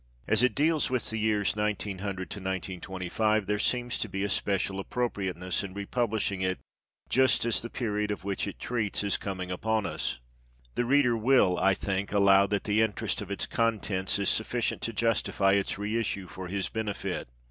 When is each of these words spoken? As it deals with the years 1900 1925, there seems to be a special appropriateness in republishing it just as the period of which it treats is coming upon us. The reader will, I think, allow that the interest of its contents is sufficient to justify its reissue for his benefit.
As 0.27 0.41
it 0.41 0.55
deals 0.55 0.89
with 0.89 1.11
the 1.11 1.19
years 1.19 1.55
1900 1.55 2.23
1925, 2.31 3.45
there 3.45 3.59
seems 3.59 3.99
to 3.99 4.09
be 4.09 4.23
a 4.23 4.29
special 4.29 4.79
appropriateness 4.79 5.63
in 5.63 5.75
republishing 5.75 6.41
it 6.41 6.57
just 7.07 7.45
as 7.45 7.61
the 7.61 7.69
period 7.69 8.09
of 8.09 8.23
which 8.23 8.47
it 8.47 8.57
treats 8.59 9.03
is 9.03 9.15
coming 9.15 9.51
upon 9.51 9.85
us. 9.85 10.17
The 10.73 10.85
reader 10.85 11.15
will, 11.15 11.55
I 11.59 11.75
think, 11.75 12.11
allow 12.11 12.47
that 12.47 12.63
the 12.63 12.81
interest 12.81 13.21
of 13.21 13.29
its 13.29 13.45
contents 13.45 14.17
is 14.17 14.29
sufficient 14.29 14.81
to 14.81 14.91
justify 14.91 15.51
its 15.53 15.77
reissue 15.77 16.27
for 16.27 16.47
his 16.47 16.67
benefit. 16.67 17.27